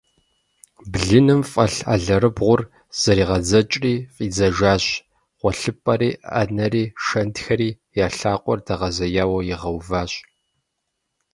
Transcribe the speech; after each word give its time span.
Блыным 0.91 1.41
фӀэлъ 1.51 1.79
алэрыбгъур 1.93 2.61
зэригъэдзэкӀри 2.99 3.93
фӀидзэжащ, 4.13 4.85
гъуэлъыпӀэри, 5.39 6.09
Ӏэнэри, 6.33 6.83
шэнтхэри 7.05 7.69
я 8.05 8.07
лъакъуэр 8.17 8.59
дэгъэзеяуэ 8.65 9.39
игъэуващ. 9.53 10.11